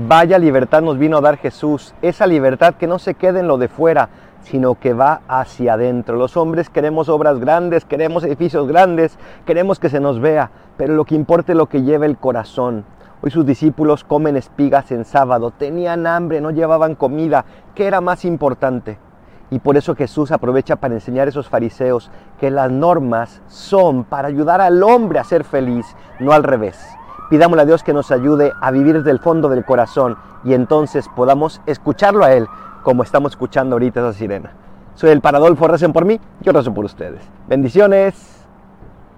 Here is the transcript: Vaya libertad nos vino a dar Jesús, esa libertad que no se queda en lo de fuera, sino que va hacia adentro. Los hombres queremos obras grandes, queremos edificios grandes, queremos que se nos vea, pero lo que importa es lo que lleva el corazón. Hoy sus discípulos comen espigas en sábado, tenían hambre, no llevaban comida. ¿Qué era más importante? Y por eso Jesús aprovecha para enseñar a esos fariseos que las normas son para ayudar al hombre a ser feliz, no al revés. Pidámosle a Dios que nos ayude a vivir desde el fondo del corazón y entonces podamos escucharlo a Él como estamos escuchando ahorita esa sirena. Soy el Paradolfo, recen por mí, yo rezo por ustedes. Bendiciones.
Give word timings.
Vaya 0.00 0.38
libertad 0.38 0.80
nos 0.80 0.96
vino 0.96 1.16
a 1.16 1.20
dar 1.20 1.38
Jesús, 1.38 1.92
esa 2.02 2.24
libertad 2.28 2.76
que 2.76 2.86
no 2.86 3.00
se 3.00 3.14
queda 3.14 3.40
en 3.40 3.48
lo 3.48 3.58
de 3.58 3.66
fuera, 3.66 4.10
sino 4.42 4.76
que 4.76 4.92
va 4.92 5.22
hacia 5.26 5.72
adentro. 5.72 6.16
Los 6.16 6.36
hombres 6.36 6.70
queremos 6.70 7.08
obras 7.08 7.40
grandes, 7.40 7.84
queremos 7.84 8.22
edificios 8.22 8.68
grandes, 8.68 9.18
queremos 9.44 9.80
que 9.80 9.88
se 9.88 9.98
nos 9.98 10.20
vea, 10.20 10.52
pero 10.76 10.94
lo 10.94 11.04
que 11.04 11.16
importa 11.16 11.50
es 11.50 11.58
lo 11.58 11.66
que 11.66 11.82
lleva 11.82 12.06
el 12.06 12.16
corazón. 12.16 12.84
Hoy 13.22 13.32
sus 13.32 13.44
discípulos 13.44 14.04
comen 14.04 14.36
espigas 14.36 14.92
en 14.92 15.04
sábado, 15.04 15.50
tenían 15.50 16.06
hambre, 16.06 16.40
no 16.40 16.52
llevaban 16.52 16.94
comida. 16.94 17.44
¿Qué 17.74 17.88
era 17.88 18.00
más 18.00 18.24
importante? 18.24 18.98
Y 19.50 19.58
por 19.58 19.76
eso 19.76 19.96
Jesús 19.96 20.30
aprovecha 20.30 20.76
para 20.76 20.94
enseñar 20.94 21.26
a 21.26 21.30
esos 21.30 21.48
fariseos 21.48 22.08
que 22.38 22.52
las 22.52 22.70
normas 22.70 23.42
son 23.48 24.04
para 24.04 24.28
ayudar 24.28 24.60
al 24.60 24.80
hombre 24.80 25.18
a 25.18 25.24
ser 25.24 25.42
feliz, 25.42 25.86
no 26.20 26.30
al 26.30 26.44
revés. 26.44 26.97
Pidámosle 27.30 27.62
a 27.62 27.66
Dios 27.66 27.82
que 27.82 27.92
nos 27.92 28.10
ayude 28.10 28.52
a 28.60 28.70
vivir 28.70 28.94
desde 28.96 29.10
el 29.10 29.18
fondo 29.18 29.48
del 29.48 29.64
corazón 29.64 30.16
y 30.44 30.54
entonces 30.54 31.06
podamos 31.14 31.60
escucharlo 31.66 32.24
a 32.24 32.32
Él 32.32 32.46
como 32.82 33.02
estamos 33.02 33.32
escuchando 33.32 33.74
ahorita 33.74 34.00
esa 34.00 34.12
sirena. 34.12 34.52
Soy 34.94 35.10
el 35.10 35.20
Paradolfo, 35.20 35.68
recen 35.68 35.92
por 35.92 36.04
mí, 36.04 36.18
yo 36.40 36.52
rezo 36.52 36.72
por 36.72 36.84
ustedes. 36.84 37.20
Bendiciones. 37.46 38.37